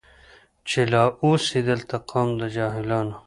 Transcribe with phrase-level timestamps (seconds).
[0.69, 3.13] چي لا اوسي دلته قوم د جاهلانو